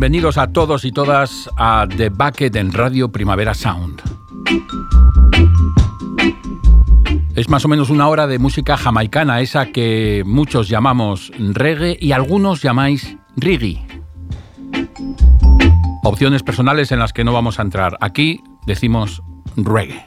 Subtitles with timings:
[0.00, 4.00] Bienvenidos a todos y todas a The Bucket en Radio Primavera Sound.
[7.36, 12.12] Es más o menos una hora de música jamaicana, esa que muchos llamamos reggae y
[12.12, 13.86] algunos llamáis reggae.
[16.02, 17.98] Opciones personales en las que no vamos a entrar.
[18.00, 19.22] Aquí decimos
[19.54, 20.06] reggae.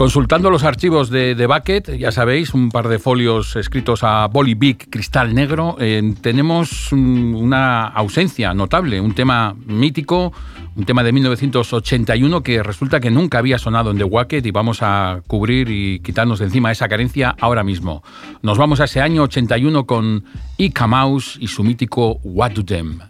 [0.00, 4.54] Consultando los archivos de, The Bucket, ya sabéis, un par de folios escritos a boli
[4.54, 10.32] big cristal negro, eh, tenemos una ausencia notable, un tema mítico,
[10.74, 14.78] un tema de 1981 que resulta que nunca había sonado en The Bucket y vamos
[14.80, 18.02] a cubrir y quitarnos de encima esa carencia ahora mismo.
[18.40, 20.24] Nos vamos a ese año 81 con
[20.56, 23.09] Ika Mouse y su mítico What Do Them.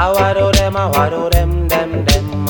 [0.00, 2.48] I wado them, I wado them, them, them.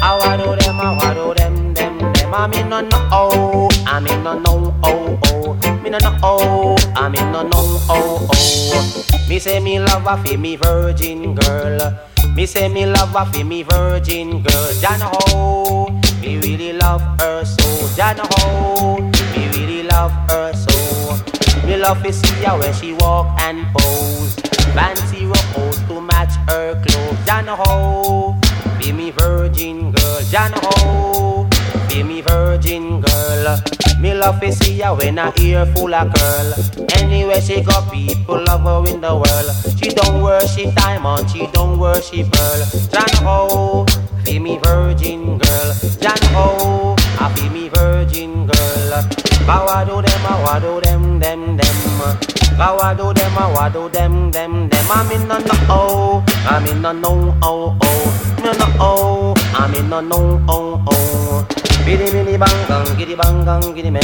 [0.00, 2.34] I wado them, I wado them, them, them.
[2.34, 5.80] I mean no no oh, I mean no no oh oh.
[5.82, 7.50] Me no no oh, I mean no no
[7.88, 9.26] oh oh.
[9.28, 11.98] Me say me love a fi me virgin girl.
[12.34, 14.72] Me say me love a fi me virgin girl.
[14.80, 17.88] Jana ho, oh, me really love her so.
[17.96, 19.00] Jana ho, oh,
[19.36, 21.66] me really love her so.
[21.66, 24.36] Me love to see her when she walk and pose.
[24.74, 25.93] Fancy rose to
[26.24, 27.26] match her clothes.
[27.26, 28.38] Jana ho,
[28.78, 30.20] be me virgin girl.
[30.30, 31.48] Jana ho,
[31.88, 33.58] be me virgin girl.
[34.00, 36.54] Me love to see her when her ear full of curl.
[36.94, 39.78] Anywhere she go, people love her in the world.
[39.78, 42.60] She don't worship diamond, she don't worship pearl.
[42.92, 43.86] Jana ho,
[44.24, 45.74] be me virgin girl.
[46.00, 49.02] Jana ho, I be me virgin girl.
[49.46, 52.33] Bow do them, I do them, them, them.
[52.56, 54.86] Cause what do them, oh, I what do them, them, them.
[54.88, 56.24] I'm in a no, oh.
[56.46, 58.34] I'm in a no, oh, oh.
[58.44, 59.34] Me no, oh.
[59.54, 61.46] I'm in a no, oh, oh.
[61.84, 64.02] Billy, Billy, bang bang, giddy bang bang, giddy men.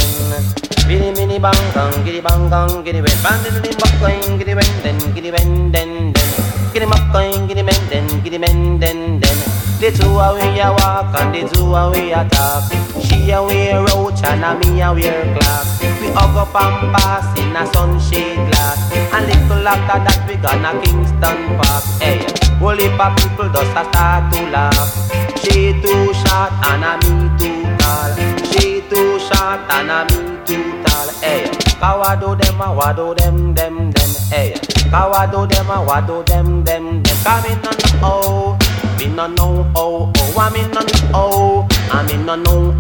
[0.89, 3.17] Billy, Billy, bang bang, giddy bang bang, giddy men.
[3.23, 6.73] Bandiddy muckling, giddy wen, then, giddy wen, then, then.
[6.73, 9.60] Giddy muckling, giddy men, then, giddy men, then, then.
[9.81, 12.69] The two a way a walk and the two a way a talk.
[13.01, 15.65] She a wear roach and a me a wear clock.
[15.81, 18.77] We hug up and pass in a sunshade glass.
[19.09, 21.85] And little after that we gonna Kingston Park.
[21.97, 22.21] Hey,
[22.61, 24.93] whole heap of people just a start to laugh.
[25.41, 28.13] She too short and a me too tall.
[28.53, 31.09] She too short and a me too tall.
[31.25, 34.11] Hey, do them a wado them them them.
[34.29, 37.17] Hey, do them a wado them them them.
[37.25, 38.60] Come in on the oh.
[39.01, 39.33] Me no
[39.77, 40.81] oh oh, I me no
[41.15, 42.35] oh, I me no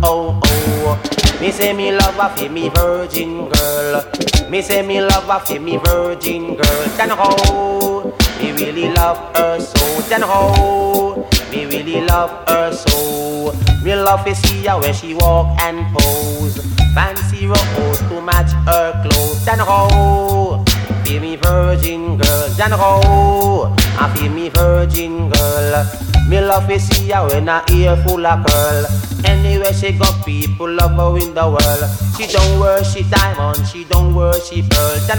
[0.04, 1.41] oh oh.
[1.41, 4.04] Me say me love a fi me virgin girl.
[4.50, 6.84] Me say me love a fi me virgin girl.
[6.98, 10.00] Then how me really love her so.
[10.10, 13.54] Then how me really love her so.
[13.82, 16.59] Me love to see her when she walk and pose.
[16.94, 19.42] Fancy rose to match her clothes.
[19.47, 20.62] Then how
[21.10, 22.48] be me virgin girl.
[22.56, 25.84] Then I feel me virgin girl.
[26.28, 28.87] Me love to see her when her ear full of curl.
[29.25, 31.84] Anywhere she go, people love her in the world.
[32.16, 34.98] She don't worship diamond, she don't worship pearl.
[35.09, 35.19] Then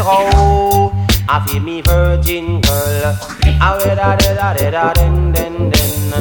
[1.28, 3.18] I feel me virgin girl.
[3.60, 6.14] Ah, I wear da da da da den den den.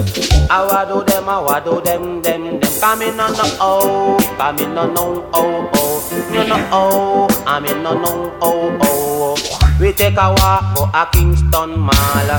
[0.50, 2.80] I wa do them, I ah, wa do them them them.
[2.80, 7.64] Come in on the oh, come in on no oh oh, no no oh, I'm
[7.66, 9.39] in no no oh oh.
[9.80, 12.30] We take a walk for a Kingston Mall.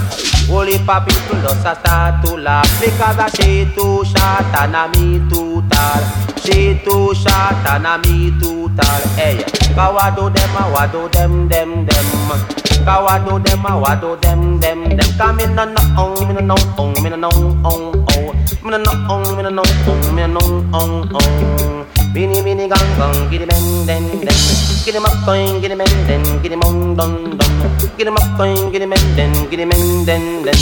[0.72, 4.88] Heap of people just a start to laugh because I she too short and a
[4.94, 6.02] me too tall.
[6.44, 9.02] She too short and a me too tall.
[9.18, 9.44] Hey,
[9.74, 12.06] kawa do them, a wa do them, them, them.
[12.86, 15.18] Kawa do them, a wa do them, them, them.
[15.18, 18.34] Come in no no on, me no no on, me no no on, oh.
[18.64, 22.01] Me no no on, me no no on, me no no on, oh.
[22.12, 24.36] Bini bini gang gang, giddy bang den den.
[24.84, 27.54] Giddy up going, giddy bang den, giddy mong don don.
[27.96, 30.60] Giddy up going, giddy bang den, giddy bang den den.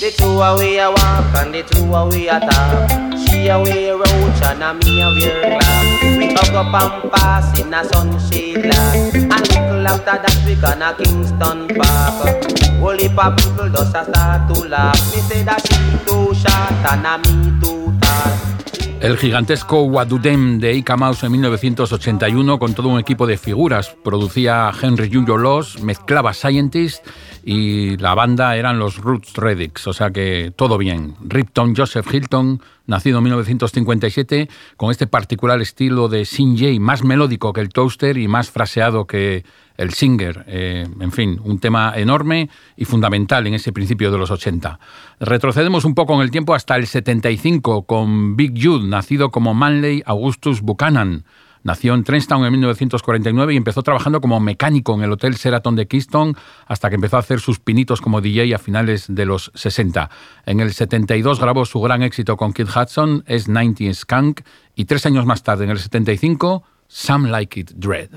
[0.00, 3.16] The two away a walk and the two away a talk.
[3.16, 6.02] She a wear roach and a me a wear glass.
[6.20, 9.14] We hug up and pass in a sunshade glass.
[9.14, 12.44] And little after that we gonna Kingston Park.
[12.76, 15.00] Whole heap people just a start to laugh.
[15.16, 18.59] Me say that she too short and a me too tall.
[19.00, 23.96] El gigantesco Wadudem de Ika Mouse en 1981 con todo un equipo de figuras.
[24.04, 27.06] Producía Henry Junior Loss, mezclaba Scientist
[27.44, 31.14] y la banda eran los Roots Reddicks, o sea que todo bien.
[31.20, 37.52] Ripton Joseph Hilton, nacido en 1957, con este particular estilo de Sin Jay, más melódico
[37.52, 39.44] que el Toaster y más fraseado que
[39.76, 40.44] el Singer.
[40.46, 44.78] Eh, en fin, un tema enorme y fundamental en ese principio de los 80.
[45.20, 50.02] Retrocedemos un poco en el tiempo hasta el 75 con Big Jude, nacido como Manley
[50.04, 51.24] Augustus Buchanan.
[51.62, 55.86] Nació en Trenstown en 1949 y empezó trabajando como mecánico en el Hotel Sheraton de
[55.86, 56.34] Kingston
[56.66, 60.08] hasta que empezó a hacer sus pinitos como DJ a finales de los 60.
[60.46, 64.40] En el 72 grabó su gran éxito con Kid Hudson, es 90 Skunk,
[64.74, 68.10] y tres años más tarde, en el 75, Some Like It Dread.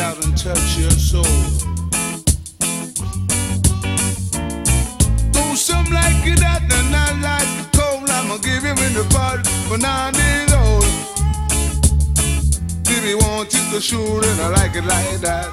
[0.00, 1.22] Out and touch your soul.
[5.32, 8.08] Do some like it that and not like it cold.
[8.08, 10.84] I'ma give him in the pot for nine days old.
[12.86, 15.48] If he wants it to shoot and I like it like that.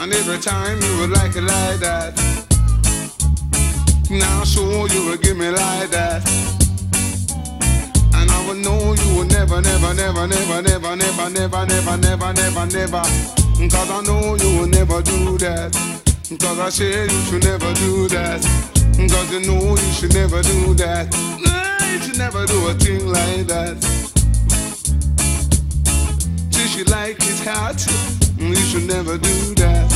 [0.00, 2.12] And every time you would like it like that.
[4.10, 6.65] Now sure you would give me like that
[8.46, 13.02] would know you would never, never, never, never, never, never, never, never, never, never, never.
[13.70, 15.72] Cause I know you will never do that.
[16.40, 18.40] Cause I said you should never do that.
[18.96, 21.12] Cause you know you should never do that.
[21.92, 23.76] You should never do a thing like that.
[26.52, 27.78] See, she like his hat.
[28.38, 29.86] You should never do that.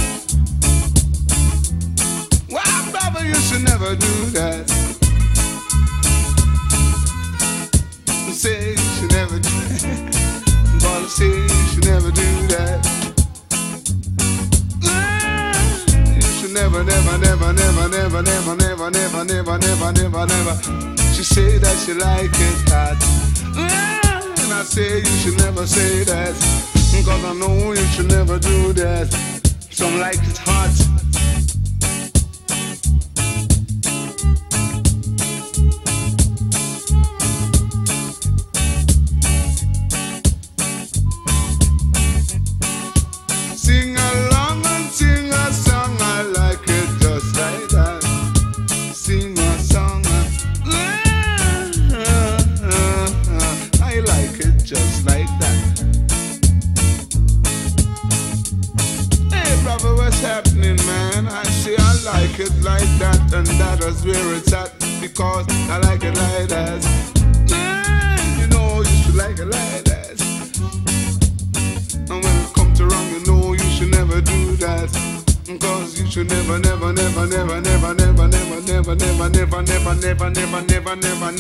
[2.49, 4.90] Well, brother, you should never do that.
[8.41, 10.81] Say you should never do that.
[10.81, 12.81] Gonna say you should never do that.
[16.41, 20.57] Should never, never, never, never, never, never, never, never, never, never, never, never.
[21.13, 22.97] She say that she like it hot.
[24.41, 26.35] And I say you should never say that.
[27.05, 29.13] Cause I know you should never do that.
[29.69, 30.90] Some like it hot.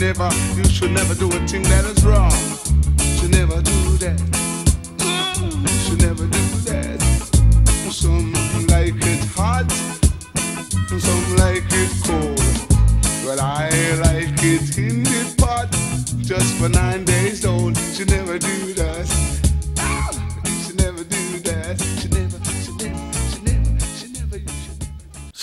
[0.00, 1.62] never, you should never do a thing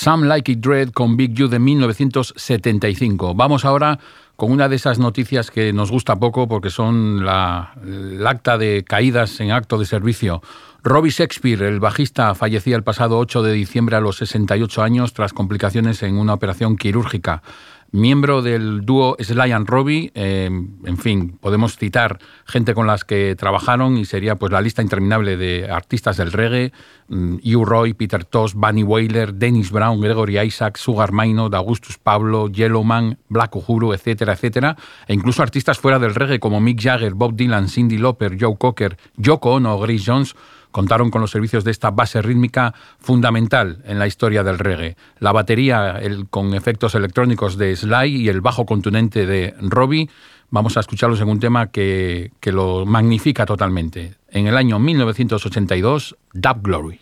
[0.08, 3.36] Some Like It Dread con Big You de 1975.
[3.36, 4.00] Vamos ahora
[4.38, 8.86] con una de esas noticias que nos gusta poco porque son la, el acta de
[8.88, 10.42] caídas en acto de servicio.
[10.82, 15.34] Robbie Shakespeare, el bajista, fallecía el pasado 8 de diciembre a los 68 años tras
[15.34, 17.44] complicaciones en una operación quirúrgica
[17.92, 20.12] miembro del dúo Sly and Robbie.
[20.14, 24.82] Eh, en fin, podemos citar gente con las que trabajaron y sería pues la lista
[24.82, 26.72] interminable de artistas del reggae.
[27.10, 32.50] Mm, Hugh Roy, Peter Tosh, Bunny Wailer, Dennis Brown, Gregory Isaac, Sugar Maynard, Augustus Pablo,
[32.50, 34.76] Yellowman, Black Uhuru, etcétera, etcétera.
[35.08, 38.98] E incluso artistas fuera del reggae como Mick Jagger, Bob Dylan, Cindy Lauper, Joe Cocker,
[39.16, 40.36] Yoko Ono Grace Jones
[40.72, 44.96] contaron con los servicios de esta base rítmica fundamental en la historia del reggae.
[45.20, 50.10] La batería con efectos electrónicos de Sly y el bajo contundente de Robbie.
[50.50, 54.16] Vamos a escucharlos en un tema que, que lo magnifica totalmente.
[54.30, 57.00] En el año 1982, Dub Glory.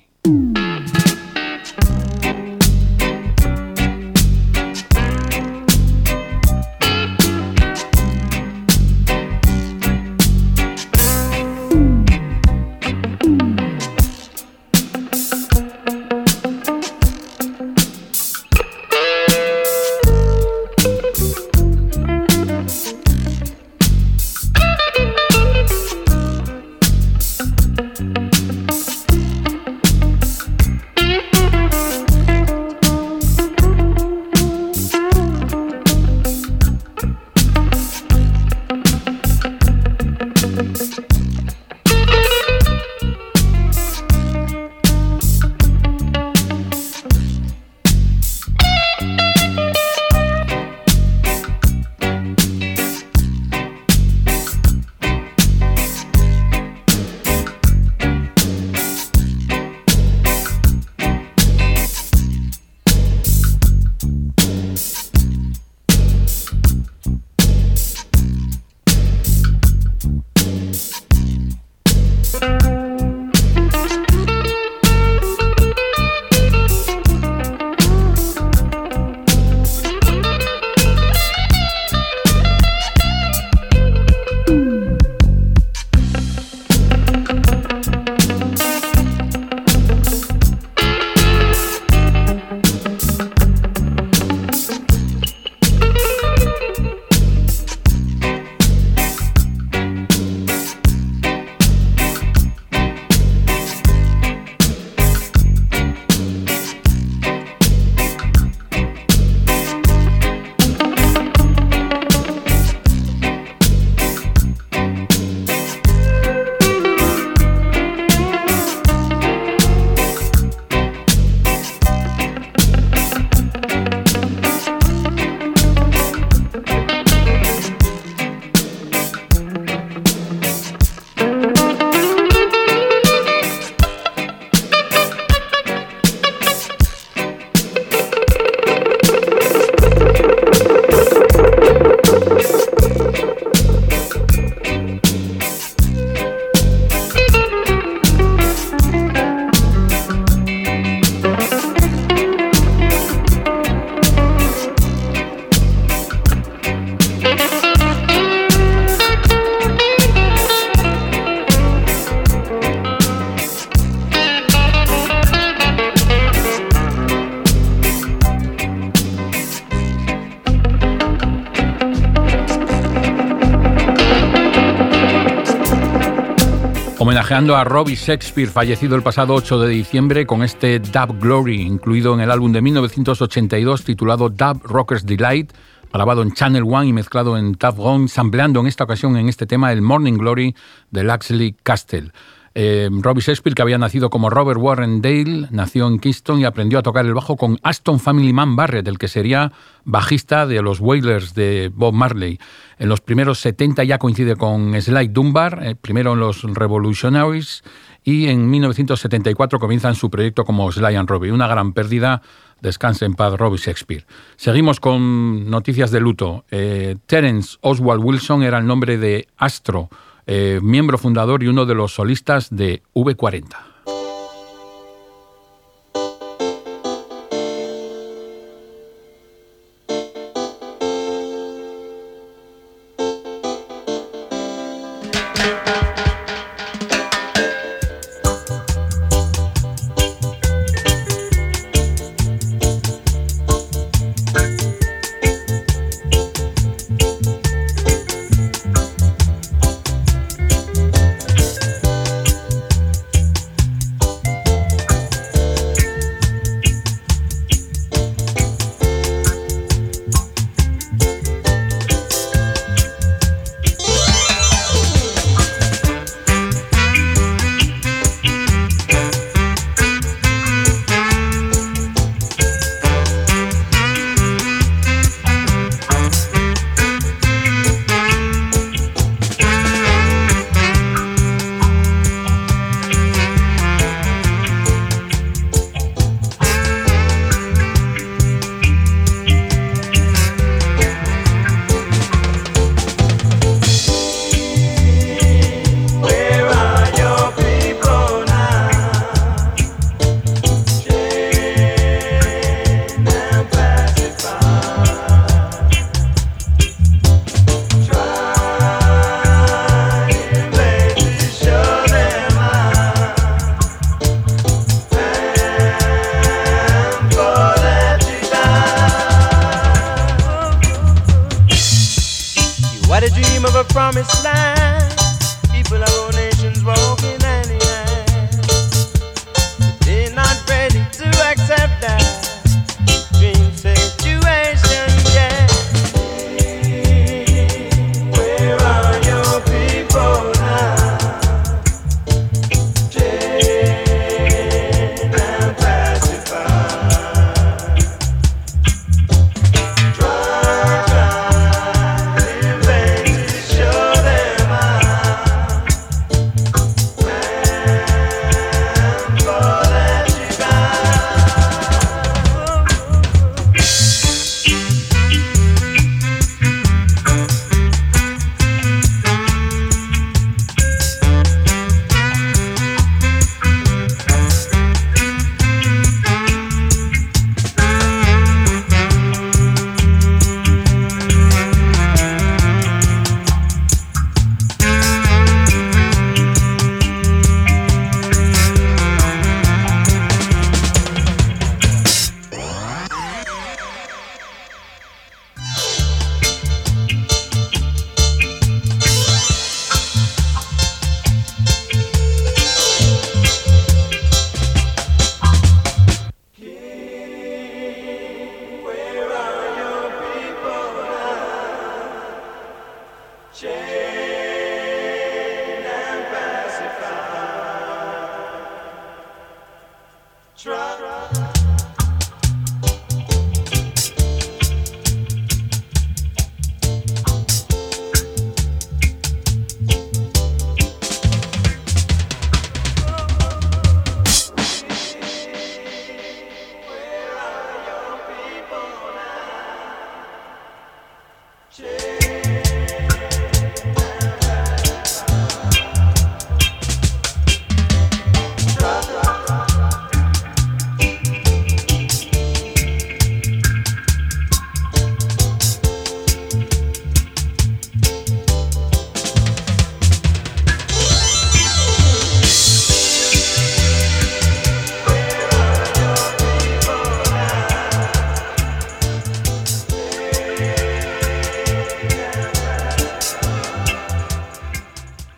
[177.05, 182.15] Homenajeando a Robbie Shakespeare, fallecido el pasado 8 de diciembre, con este Dub Glory, incluido
[182.15, 185.53] en el álbum de 1982 titulado Dub Rockers Delight,
[185.93, 189.45] grabado en Channel One y mezclado en Dub Gone, sampleando en esta ocasión en este
[189.45, 190.55] tema el Morning Glory
[190.89, 192.11] de Laxley Castle.
[192.57, 196.79] Eh, Robbie Shakespeare, que había nacido como Robert Warren Dale, nació en Kingston y aprendió
[196.79, 199.51] a tocar el bajo con Aston Family Man Barrett, el que sería
[199.83, 202.39] bajista de los Wailers de Bob Marley.
[202.79, 207.61] En los primeros 70 ya coincide con Sly Dunbar, eh, primero en los Revolutionaries,
[208.05, 211.33] y en 1974 comienzan su proyecto como Sly and Robbie.
[211.33, 212.21] Una gran pérdida.
[212.61, 214.05] Descanse en paz, Robbie Shakespeare.
[214.37, 216.45] Seguimos con noticias de luto.
[216.49, 219.89] Eh, Terence Oswald Wilson era el nombre de Astro
[220.27, 223.74] eh, miembro fundador y uno de los solistas de V40.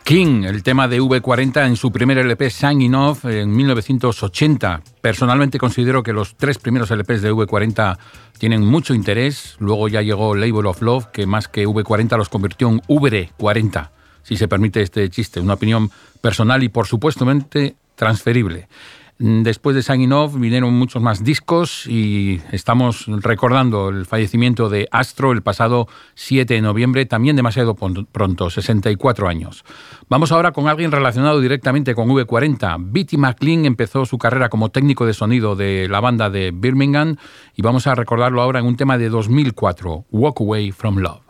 [0.07, 4.81] King, el tema de V40 en su primer LP Signing Off en 1980.
[5.01, 7.97] Personalmente considero que los tres primeros LPs de V40
[8.37, 9.57] tienen mucho interés.
[9.59, 13.89] Luego ya llegó Label of Love, que más que V40 los convirtió en VR40,
[14.23, 15.41] si se permite este chiste.
[15.41, 15.91] Una opinión
[16.21, 18.69] personal y por supuestamente transferible.
[19.19, 25.31] Después de Signing Off vinieron muchos más discos y estamos recordando el fallecimiento de Astro
[25.31, 29.65] el pasado 7 de noviembre, también demasiado pronto, 64 años.
[30.07, 32.77] Vamos ahora con alguien relacionado directamente con V40.
[32.91, 37.15] Bitty McLean empezó su carrera como técnico de sonido de la banda de Birmingham
[37.55, 41.21] y vamos a recordarlo ahora en un tema de 2004, Walk Away From Love.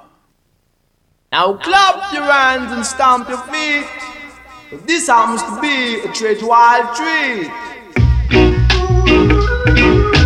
[1.32, 3.86] Now clap your hands and stamp your feet.
[4.86, 7.50] This happens to be a wild treat.
[8.30, 8.74] Thank
[9.78, 10.17] you.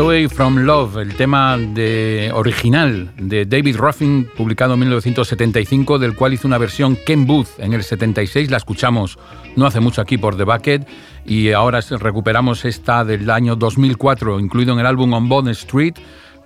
[0.00, 6.48] From Love, el tema de, original de David Ruffin, publicado en 1975, del cual hizo
[6.48, 8.50] una versión Ken Booth en el 76.
[8.50, 9.18] La escuchamos
[9.56, 10.88] no hace mucho aquí por The Bucket
[11.26, 15.96] y ahora recuperamos esta del año 2004, incluido en el álbum On Bond Street,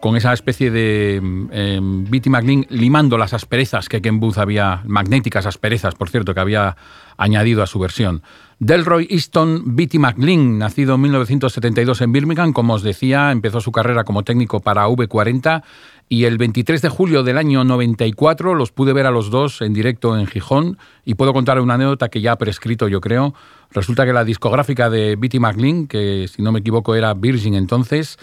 [0.05, 1.19] con esa especie de
[1.51, 6.41] eh, Bitty McLean limando las asperezas que Ken Booth había, magnéticas asperezas, por cierto, que
[6.41, 6.77] había
[7.17, 8.23] añadido a su versión.
[8.59, 14.05] Delroy Easton Beatty McLean, nacido en 1972 en Birmingham, como os decía, empezó su carrera
[14.05, 15.63] como técnico para V40
[16.11, 19.73] y el 23 de julio del año 94 los pude ver a los dos en
[19.73, 23.33] directo en Gijón y puedo contar una anécdota que ya ha prescrito yo creo.
[23.71, 28.19] Resulta que la discográfica de Bitty McLean, que si no me equivoco era Virgin entonces,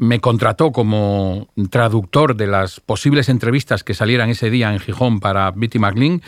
[0.00, 5.50] me contrató como traductor de las posibles entrevistas que salieran ese día en Gijón para
[5.50, 6.22] Bitty McLean.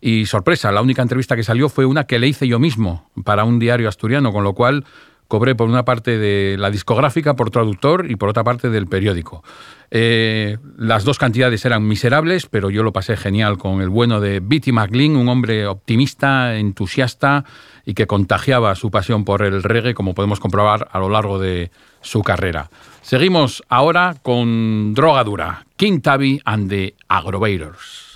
[0.00, 3.42] Y sorpresa, la única entrevista que salió fue una que le hice yo mismo para
[3.42, 4.84] un diario asturiano, con lo cual
[5.26, 9.42] cobré por una parte de la discográfica por traductor y por otra parte del periódico.
[9.90, 14.38] Eh, las dos cantidades eran miserables, pero yo lo pasé genial con el bueno de
[14.38, 17.44] Bitty McLean, un hombre optimista, entusiasta
[17.84, 21.72] y que contagiaba su pasión por el reggae, como podemos comprobar a lo largo de
[22.02, 22.70] su carrera.
[23.06, 26.00] Seguimos ahora con Droga Dura, King
[26.44, 28.14] and the Agroveiros.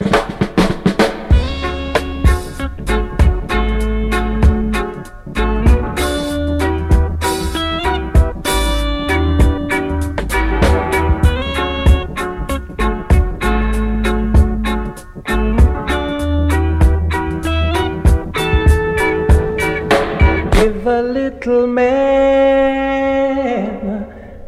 [21.02, 22.59] little man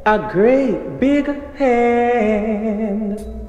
[0.04, 3.41] a great big hand.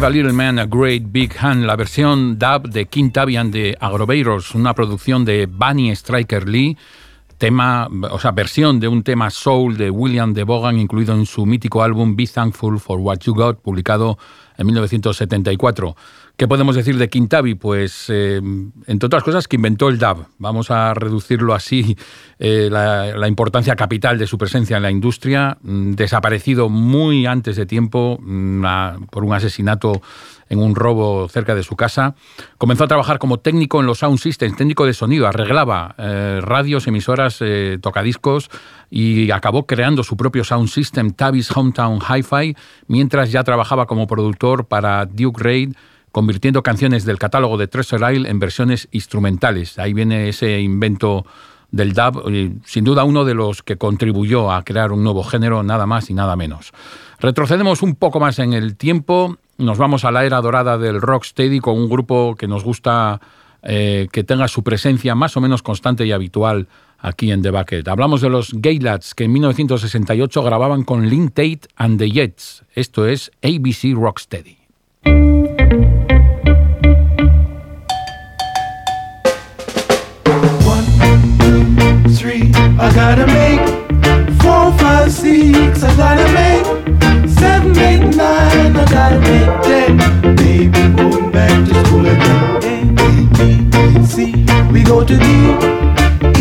[0.00, 4.54] A Little Man a Great Big Hand, la versión dub de King Tabian de Agroveiros,
[4.54, 6.76] una producción de Bunny Striker Lee,
[7.36, 11.46] tema, o sea, versión de un tema soul de William de Bogan, incluido en su
[11.46, 14.18] mítico álbum Be Thankful for What You Got, publicado
[14.56, 15.96] en 1974.
[16.38, 17.56] ¿Qué podemos decir de Quintavi?
[17.56, 18.40] Pues, eh,
[18.86, 20.18] entre otras cosas, que inventó el DAB.
[20.38, 21.96] Vamos a reducirlo así,
[22.38, 27.66] eh, la, importancia capital de su presencia en la industria, mm, desaparecido muy antes de
[27.66, 30.00] tiempo mm, por un asesinato
[30.48, 32.14] en un robo cerca de su casa.
[32.56, 36.86] Comenzó a trabajar como técnico en los sound systems, técnico de sonido, arreglaba eh, radios,
[36.86, 37.42] emisoras,
[37.80, 38.48] tocadiscos
[38.90, 42.54] y acabó creando su propio sound system, Tavis Hometown Hi-Fi,
[42.86, 45.72] mientras ya trabajaba como productor para Duke Raid,
[46.12, 49.78] convirtiendo canciones del catálogo de Treasure Isle en versiones instrumentales.
[49.78, 51.26] Ahí viene ese invento
[51.70, 55.86] del dub, sin duda uno de los que contribuyó a crear un nuevo género, nada
[55.86, 56.72] más y nada menos.
[57.20, 61.60] Retrocedemos un poco más en el tiempo, nos vamos a la era dorada del rocksteady
[61.60, 63.20] con un grupo que nos gusta
[63.62, 66.68] eh, que tenga su presencia más o menos constante y habitual
[67.00, 67.88] aquí en The Bucket.
[67.88, 72.64] Hablamos de los Gay Lads que en 1968 grababan con Lynn Tate and the Jets.
[72.74, 74.57] Esto es ABC Rocksteady.
[82.20, 83.60] I gotta make
[84.42, 85.84] four, five, six.
[85.84, 88.76] I gotta make seven, eight, nine.
[88.76, 90.34] I gotta make ten.
[90.34, 92.58] Baby, going back to school again.
[92.64, 94.34] A, B, B, C.
[94.72, 95.26] We go to D,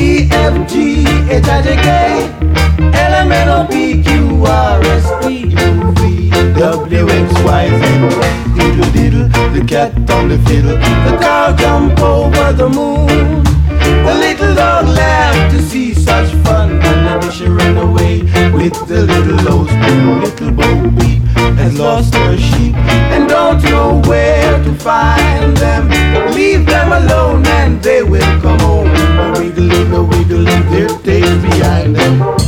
[0.01, 2.25] E, F, G, H, I, J, K,
[2.79, 7.83] L, M, N, O, P, Q, R, S, T, U, V, W, X, Y, Z.
[8.55, 10.75] Diddle, diddle, the cat on the fiddle.
[10.75, 13.46] The cow jump over the moon.
[14.07, 18.21] The little dog laughed to see such fun, and then she ran away
[18.53, 20.21] with the little low spoon.
[20.21, 21.23] Little Bo Peep
[21.59, 22.73] has lost her sheep
[23.13, 25.89] and don't know where to find them.
[26.33, 28.87] Leave them alone and they will come home.
[28.87, 32.47] A wiggle, a wiggle, their tails behind them.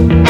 [0.00, 0.29] Simple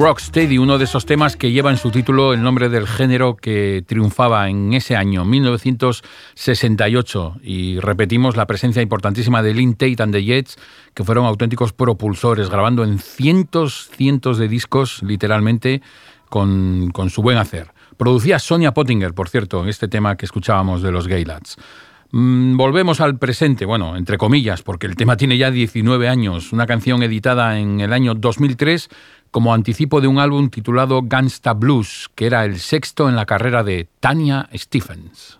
[0.00, 3.84] Rocksteady, uno de esos temas que lleva en su título el nombre del género que
[3.86, 7.36] triunfaba en ese año, 1968.
[7.42, 10.56] Y repetimos la presencia importantísima de Lynn Tate and the Jets,
[10.94, 15.82] que fueron auténticos propulsores, grabando en cientos, cientos de discos, literalmente,
[16.30, 17.70] con, con su buen hacer.
[17.98, 21.58] Producía Sonia Pottinger, por cierto, en este tema que escuchábamos de los Gay Lads.
[22.12, 26.66] Mm, Volvemos al presente, bueno, entre comillas, porque el tema tiene ya 19 años, una
[26.66, 28.88] canción editada en el año 2003
[29.30, 33.62] como anticipo de un álbum titulado Gangsta Blues, que era el sexto en la carrera
[33.62, 35.38] de Tanya Stephens.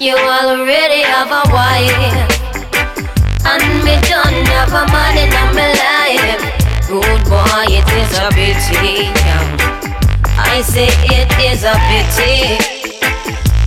[0.00, 2.29] You already have a
[3.44, 6.42] and me don't have a man in my life.
[6.88, 9.12] Good boy, it is a pity.
[10.36, 12.80] I say it is a pity.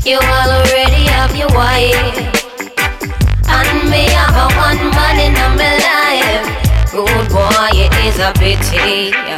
[0.06, 2.18] You already have your wife
[3.48, 9.33] And me have a one man in my life Good boy, it is a pity.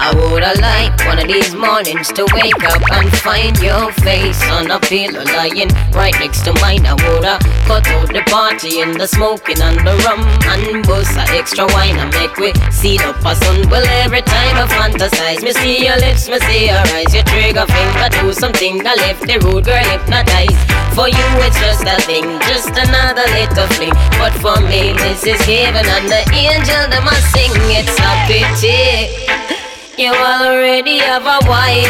[0.00, 4.72] I woulda liked one of these mornings to wake up and find your face on
[4.72, 6.88] a pillow lying right next to mine.
[6.88, 7.36] I woulda
[7.68, 10.24] cut out the party and the smoking and the rum
[10.56, 13.68] and bust a extra wine and make we see up a sun.
[13.68, 17.68] Well, every time I fantasize, me see your lips, me see your eyes, your trigger
[17.68, 20.56] finger do something that left the rude girl hypnotized.
[20.96, 23.92] For you, it's just a thing, just another little fling.
[24.16, 27.52] But for me, this is heaven and the angel them a sing.
[27.68, 29.59] It's a pity.
[30.00, 31.84] You already have a wife.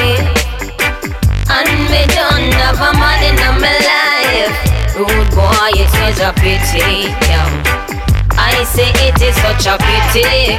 [1.46, 4.50] And me don't have a man in my life.
[4.98, 7.46] Rude boy, it is a pity yeah.
[8.32, 10.58] I say it is such a pity.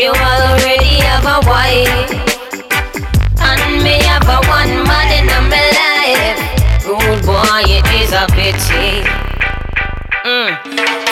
[0.00, 2.12] You already have a wife.
[3.42, 6.86] And me have a one man in my life.
[6.86, 9.29] Rude boy, it is a pity
[10.24, 10.52] Mm.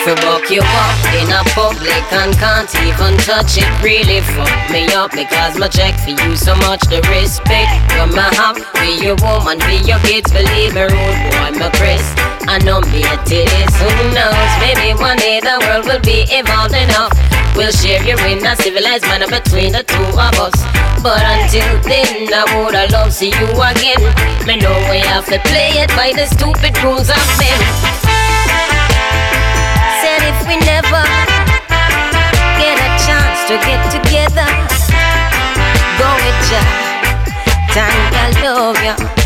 [0.05, 4.85] To buck you up in a public and can't even touch it really fuck me
[4.93, 9.17] up because my check for you so much the respect you my have be your
[9.25, 12.05] woman be your kids believe me rude boy my Chris
[12.45, 16.77] I know me it is who knows maybe one day the world will be evolved
[16.77, 17.13] enough
[17.57, 20.55] we'll share here in a civilized manner between the two of us.
[21.01, 23.99] But until then, I woulda love see you again.
[24.45, 28.18] Me know we have to play it by the stupid rules of men.
[30.49, 31.03] We never
[32.57, 34.47] get a chance to get together,
[35.99, 36.61] go with ya.
[37.71, 39.18] Time I love ya.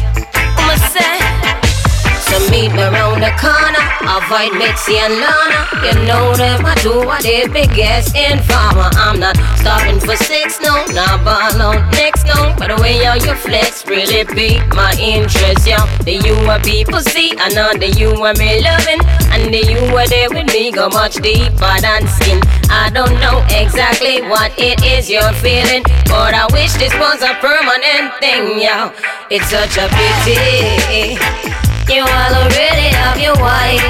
[2.52, 5.62] Meet me around the corner, avoid Mitzi and Lana.
[5.82, 8.90] You know them, I do what they biggest informer.
[8.94, 12.54] I'm not stopping for six, no, not ball out next, no.
[12.58, 15.78] But the way how you flex really beat my interest, yo.
[16.06, 19.02] The you are people see, I know the you are me loving.
[19.34, 22.40] And the you are there with me go much deeper than skin.
[22.70, 27.34] I don't know exactly what it is you're feeling, but I wish this was a
[27.42, 28.92] permanent thing, yo.
[29.32, 31.63] It's such a pity.
[31.90, 33.84] You all already have your wife.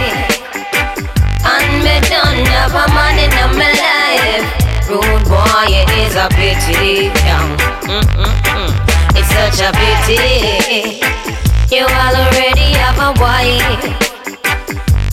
[1.45, 4.45] And me done have a man in my life.
[4.89, 7.09] Rude boy, it is a pity.
[7.87, 8.71] Mm-mm-mm.
[9.15, 11.01] It's such a pity.
[11.73, 13.85] You all already have a wife.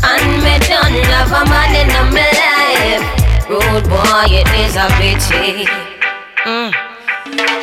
[0.03, 3.05] And me done have a man in my life.
[3.49, 5.67] Rude boy, it is a pity.
[6.45, 6.90] Mm.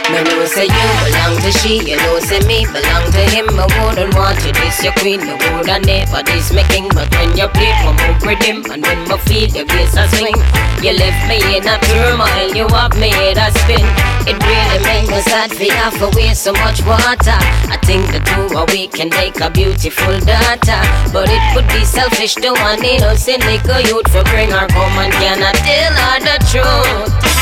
[0.08, 3.48] Me know say you belong to she, you know say me belong to him.
[3.60, 6.88] I wouldn't want you this your queen, you woulda never this my king.
[6.96, 10.40] But when you play, my move rhythm, and when my feet your bass a swing,
[10.80, 13.84] you left me in a turmoil, you have made a spin.
[14.24, 17.40] It really make me sad for have to waste so much water.
[17.68, 20.82] I think the two of we can make a beautiful daughter,
[21.12, 25.12] but it would be selfish to want innocent little youth for bring her home and
[25.20, 27.37] cannot tell her the truth.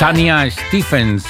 [0.00, 1.24] Tania Stephens,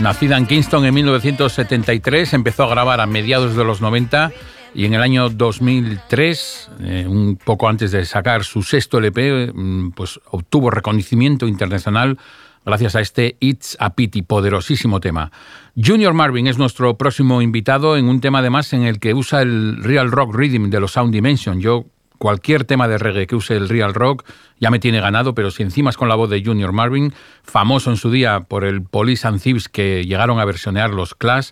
[0.00, 4.32] nacida en Kingston en 1973, empezó a grabar a mediados de los 90
[4.74, 9.92] y en el año 2003, eh, un poco antes de sacar su sexto LP, mm,
[9.92, 12.18] pues obtuvo reconocimiento internacional
[12.66, 15.30] gracias a este It's a Pity, poderosísimo tema.
[15.76, 19.82] Junior Marvin es nuestro próximo invitado en un tema además en el que usa el
[19.82, 21.60] real rock rhythm de los Sound Dimension.
[21.60, 21.86] Yo
[22.18, 24.24] cualquier tema de reggae que use el real rock
[24.58, 27.90] ya me tiene ganado, pero si encima es con la voz de Junior Marvin, famoso
[27.90, 31.50] en su día por el Police and Thieves que llegaron a versionear los Clash,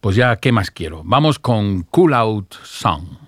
[0.00, 1.02] pues ya, ¿qué más quiero?
[1.04, 3.25] Vamos con Cool Out Song.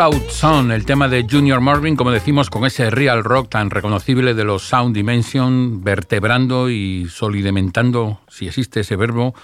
[0.00, 4.32] Out Sound, el tema de Junior Marvin, como decimos, con ese real rock tan reconocible
[4.32, 9.34] de los Sound Dimension, vertebrando y solidimentando, si existe ese verbo,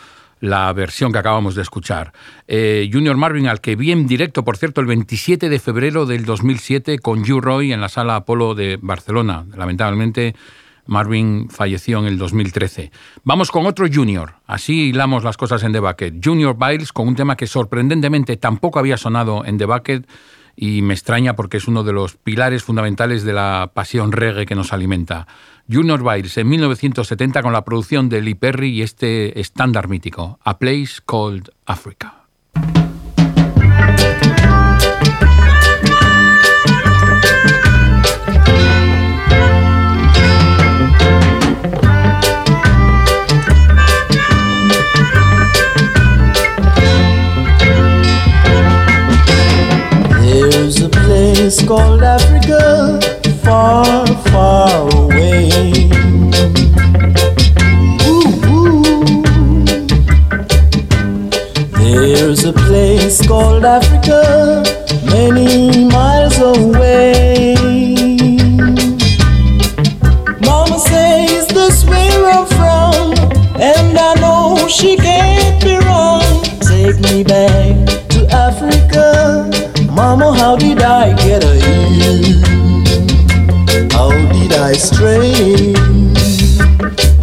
[0.41, 2.15] la versión que acabamos de escuchar.
[2.49, 6.25] Eh, Junior Marvin, al que vi en directo, por cierto, el 27 de febrero del
[6.25, 9.45] 2007 con Hugh Roy en la sala Apolo de Barcelona.
[9.55, 10.35] Lamentablemente
[10.87, 12.91] Marvin falleció en el 2013.
[13.25, 14.37] Vamos con otro Junior.
[14.47, 16.25] Así hilamos las cosas en The Bucket.
[16.25, 20.07] Junior Biles con un tema que sorprendentemente tampoco había sonado en The Bucket
[20.57, 24.55] y me extraña porque es uno de los pilares fundamentales de la pasión reggae que
[24.55, 25.27] nos alimenta.
[25.71, 30.59] Junior Biles en 1970 con la producción de Lee Perry y este estándar mítico, A
[30.59, 32.26] Place Called Africa.
[51.47, 52.99] Place called Africa,
[53.45, 55.49] far, far away.
[58.09, 58.33] Ooh.
[61.79, 64.65] There's a place called Africa,
[65.05, 67.55] many miles away.
[70.41, 73.15] Mama says that's where I'm from,
[73.61, 76.43] and I know she can't be wrong.
[76.59, 77.76] Take me back
[80.37, 82.37] how did I get here?
[83.91, 85.73] How did I stray?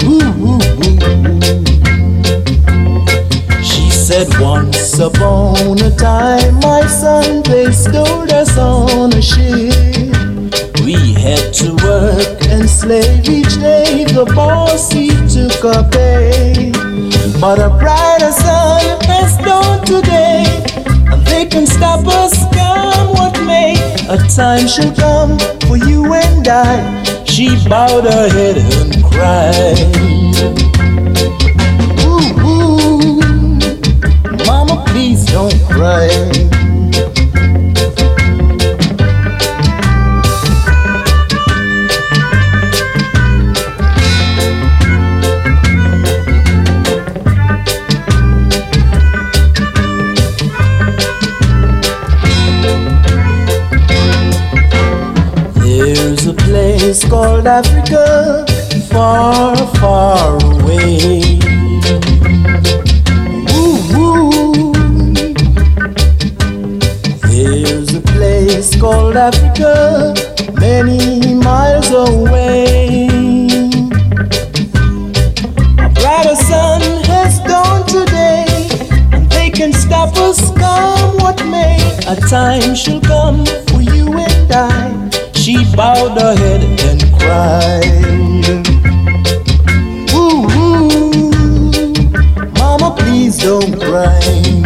[0.03, 0.99] Ooh, ooh, ooh.
[3.63, 9.73] She said once upon a time my son they stole us on a ship.
[10.83, 14.05] We had to work and slave each day.
[14.05, 16.71] The boss he took a pay.
[17.39, 20.72] But a brighter sun has dawned today.
[21.43, 23.73] They can stop us, come what may.
[24.07, 25.37] A time shall come
[25.67, 27.03] for you and I.
[27.25, 29.77] She bowed her head and cried.
[31.99, 33.19] Ooh, ooh,
[34.47, 36.62] Mama, please don't cry.
[57.43, 58.45] Called Africa,
[58.89, 61.21] far, far away.
[63.51, 64.71] Ooh.
[67.27, 70.13] There's a place called Africa,
[70.59, 73.07] many miles away.
[75.79, 78.45] A brighter sun has dawned today,
[79.11, 81.77] and they can stop us, come what may.
[82.07, 85.09] A time shall come for you and I.
[85.33, 87.12] She bowed her head and
[92.59, 94.63] Mama, please don't cry.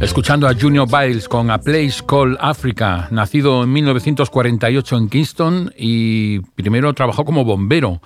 [0.00, 6.40] Escuchando a Junior Biles con A Place Called Africa, nacido en 1948 en Kingston y
[6.40, 8.00] primero trabajó como bombero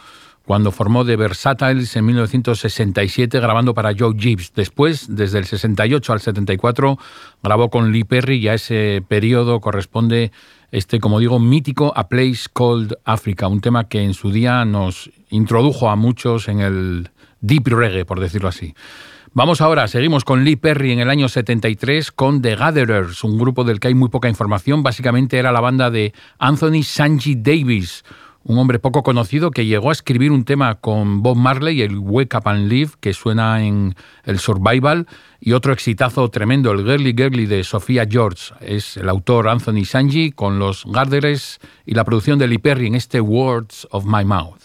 [0.51, 4.53] cuando formó The Versatiles en 1967 grabando para Joe Gibbs.
[4.53, 6.99] Después, desde el 68 al 74,
[7.41, 10.33] grabó con Lee Perry y a ese periodo corresponde
[10.73, 15.13] este, como digo, mítico A Place Called Africa, un tema que en su día nos
[15.29, 18.75] introdujo a muchos en el deep reggae, por decirlo así.
[19.33, 23.63] Vamos ahora, seguimos con Lee Perry en el año 73 con The Gatherers, un grupo
[23.63, 24.83] del que hay muy poca información.
[24.83, 28.03] Básicamente era la banda de Anthony Sanji Davis,
[28.51, 32.37] un hombre poco conocido que llegó a escribir un tema con Bob Marley, el Wake
[32.37, 33.95] Up and Live, que suena en
[34.25, 35.07] el Survival,
[35.39, 38.53] y otro exitazo tremendo, el Girly Girly de Sofía George.
[38.61, 42.97] Es el autor Anthony Sanji con los Gatherers y la producción de Lee Perry en
[42.97, 44.63] este Words of My Mouth.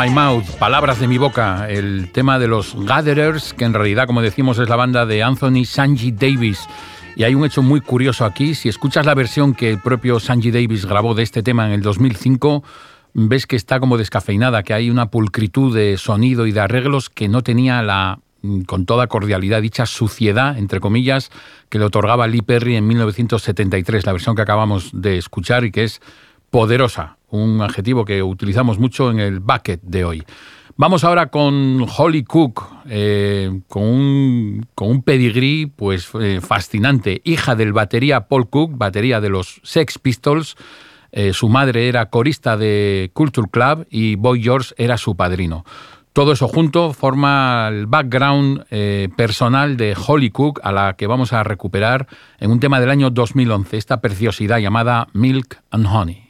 [0.00, 4.22] My Mouth, palabras de mi boca, el tema de los Gatherers, que en realidad, como
[4.22, 6.66] decimos, es la banda de Anthony Sanji Davis.
[7.16, 8.54] Y hay un hecho muy curioso aquí.
[8.54, 11.82] Si escuchas la versión que el propio Sanji Davis grabó de este tema en el
[11.82, 12.64] 2005,
[13.12, 17.28] ves que está como descafeinada, que hay una pulcritud de sonido y de arreglos que
[17.28, 18.20] no tenía la,
[18.66, 21.30] con toda cordialidad, dicha suciedad, entre comillas,
[21.68, 25.84] que le otorgaba Lee Perry en 1973, la versión que acabamos de escuchar y que
[25.84, 26.00] es
[26.50, 30.24] poderosa, un adjetivo que utilizamos mucho en el bucket de hoy.
[30.80, 37.74] Vamos ahora con Holly Cook, eh, con, un, con pedigrí pues, eh, fascinante, hija del
[37.74, 40.56] batería Paul Cook, batería de los Sex Pistols.
[41.12, 45.66] Eh, su madre era corista de Culture Club y Boy George era su padrino.
[46.14, 48.64] Todo eso junto forma el background
[49.16, 53.10] personal de Holly Cook, a la que vamos a recuperar en un tema del año
[53.10, 56.29] 2011, esta preciosidad llamada Milk and Honey.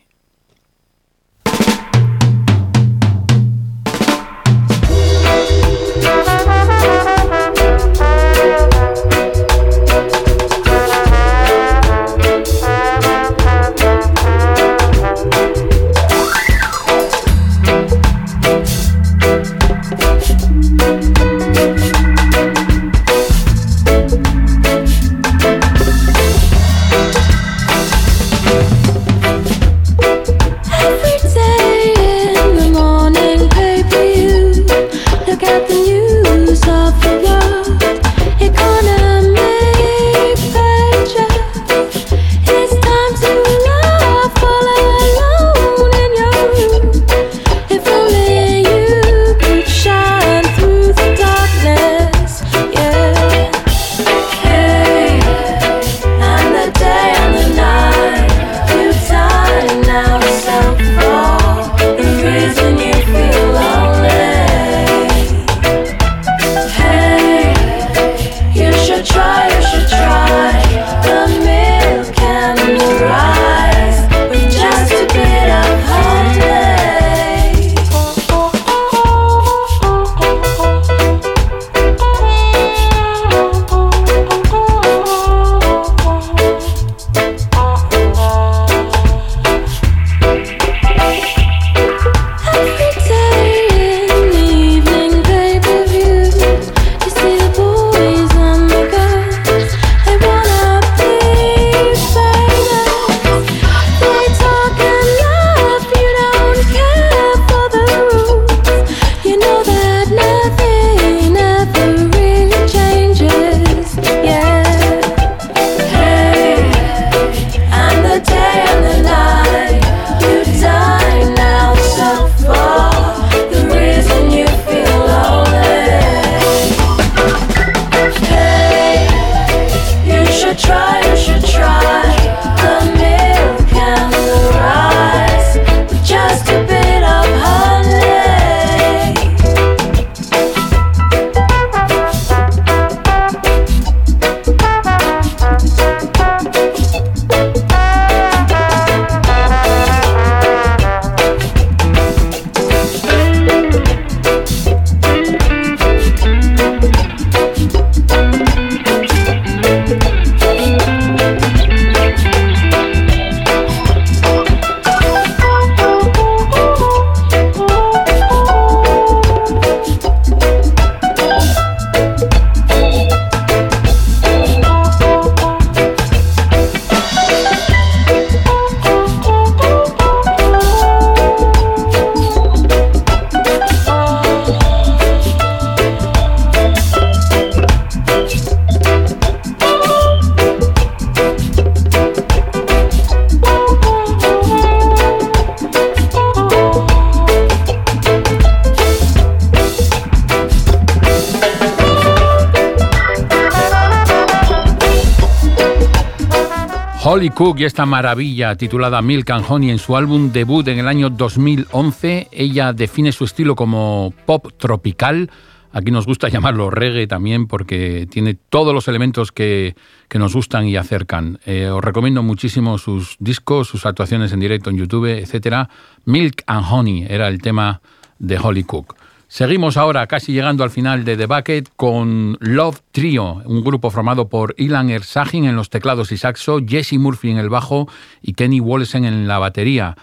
[207.21, 210.89] Holly Cook y esta maravilla titulada Milk and Honey en su álbum debut en el
[210.89, 212.29] año 2011.
[212.33, 215.31] Ella define su estilo como pop tropical.
[215.71, 219.77] Aquí nos gusta llamarlo reggae también porque tiene todos los elementos que,
[220.15, 221.39] nos gustan y acercan.
[221.45, 225.69] Eh, os recomiendo muchísimo sus discos, sus actuaciones en directo en YouTube, etc.
[226.07, 227.83] Milk and Honey era el tema
[228.19, 228.97] de Holly Cook.
[229.33, 234.29] Seguimos ahora casi llegando al final de The Bucket con Love Trio, un grupo formado
[234.29, 237.89] por Ilan Ersagin en los teclados y saxo, Jesse Murphy en el bajo
[238.21, 239.95] y Kenny Wollesen en la batería.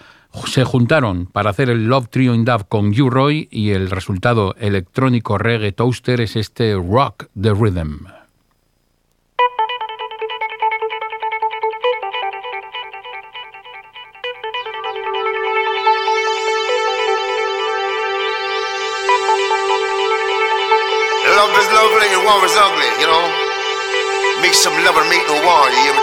[0.46, 4.56] se juntaron para hacer el Love Trio in Dub con U Roy y el resultado
[4.60, 8.08] electrónico reggae toaster es este Rock the Rhythm.
[22.28, 23.24] long as ugly, you know.
[24.42, 26.02] Make some lover make no war, you hear me,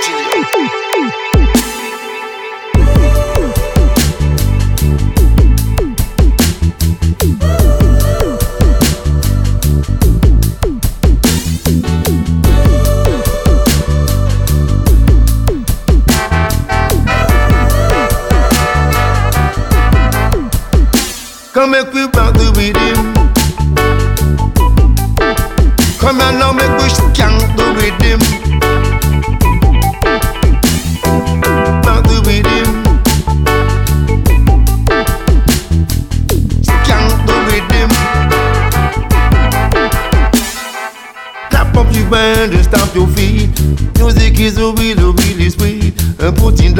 [21.52, 22.03] Come make we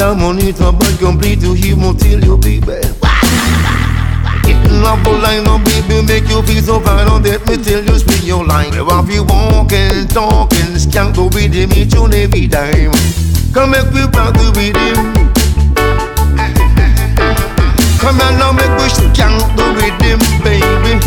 [0.05, 2.85] Putting on it, but complete to hear till you be baby.
[4.45, 7.07] Getting love line on baby make you feel so fine.
[7.07, 8.69] On let me tell you speak your line.
[8.69, 12.93] Where have you walking, talking, skank the rhythm each and every time.
[13.51, 15.09] Come make we rock the rhythm
[17.97, 21.01] Come on now make we skank the rhythm baby.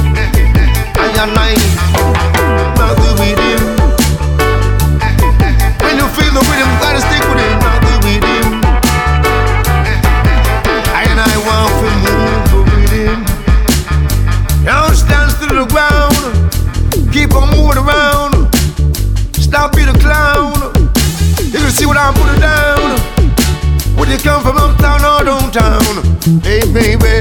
[0.99, 1.97] I and I
[26.79, 27.18] baby,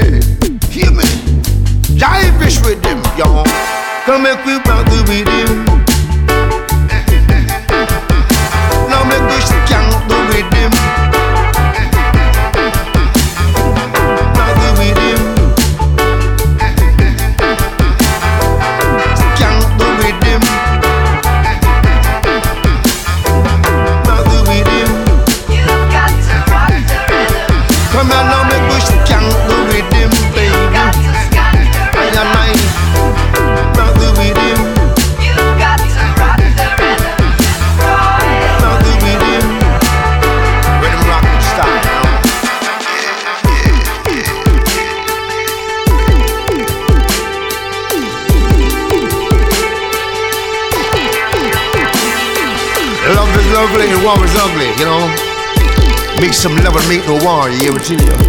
[57.70, 58.27] Virginia.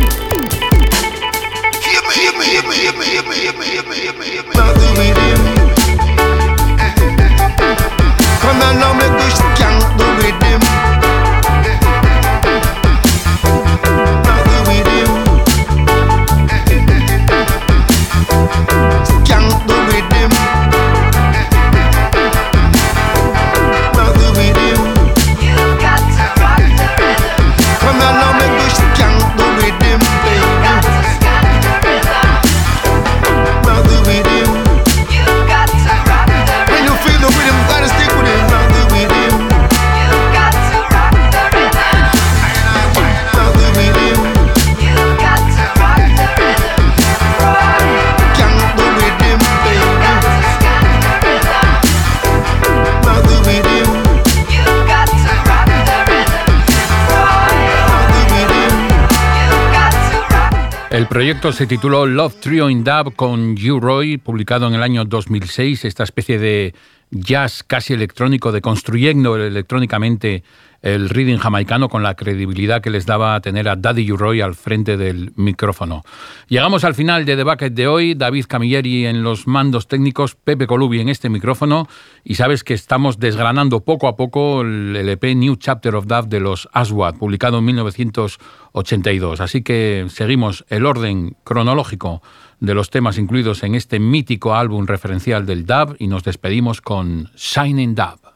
[61.19, 65.83] Proyecto se tituló Love Trio in Dub con U Roy, publicado en el año 2006,
[65.83, 66.73] esta especie de
[67.11, 70.43] jazz casi electrónico, de construyendo electrónicamente
[70.81, 74.55] el reading jamaicano con la credibilidad que les daba tener a Daddy U Roy al
[74.55, 76.03] frente del micrófono.
[76.47, 80.67] Llegamos al final de The Bucket de hoy, David Camilleri en los mandos técnicos, Pepe
[80.67, 81.87] Colubi en este micrófono,
[82.23, 86.39] y sabes que estamos desgranando poco a poco el LP New Chapter of Dub de
[86.39, 89.41] los Aswad, publicado en 1982.
[89.41, 92.21] Así que seguimos el orden cronológico
[92.59, 97.29] de los temas incluidos en este mítico álbum referencial del dub y nos despedimos con
[97.35, 98.28] Shining Dub.